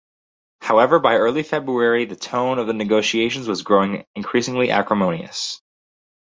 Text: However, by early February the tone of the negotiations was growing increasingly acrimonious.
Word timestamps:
However, 0.61 0.97
by 0.97 1.17
early 1.17 1.43
February 1.43 2.05
the 2.05 2.15
tone 2.15 2.57
of 2.57 2.65
the 2.65 2.73
negotiations 2.73 3.47
was 3.47 3.61
growing 3.61 4.03
increasingly 4.15 4.71
acrimonious. 4.71 5.61